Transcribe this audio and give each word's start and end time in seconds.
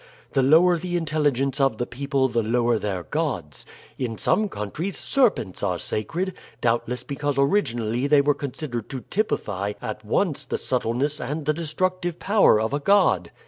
The 0.33 0.41
lower 0.41 0.77
the 0.79 0.97
intelligence 0.97 1.61
of 1.61 1.77
the 1.77 1.85
people 1.85 2.27
the 2.27 2.41
lower 2.41 2.79
their 2.79 3.03
gods. 3.03 3.67
In 3.99 4.17
some 4.17 4.49
countries 4.49 4.97
serpents 4.97 5.61
are 5.61 5.77
sacred, 5.77 6.33
doubtless 6.59 7.03
because 7.03 7.37
originally 7.37 8.07
they 8.07 8.21
were 8.21 8.33
considered 8.33 8.89
to 8.89 9.01
typify 9.01 9.73
at 9.79 10.03
once 10.03 10.43
the 10.43 10.57
subtleness 10.57 11.19
and 11.21 11.45
the 11.45 11.53
destructive 11.53 12.17
power 12.17 12.59
of 12.59 12.73
a 12.73 12.79
god. 12.79 13.29